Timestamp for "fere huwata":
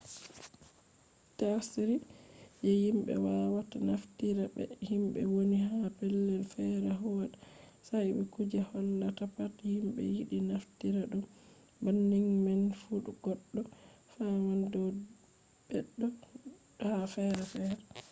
6.53-7.37